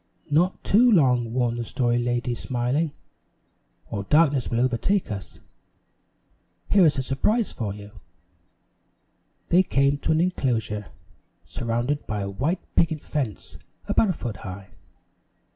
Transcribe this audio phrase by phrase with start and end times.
[0.31, 2.91] "Not too long," warned the Story Lady, smiling,
[3.91, 5.39] "or darkness will overtake us.
[6.71, 7.91] Here is a surprise for you."
[9.49, 10.87] They came to an enclosure,
[11.45, 14.71] surrounded by a white picket fence about a foot high.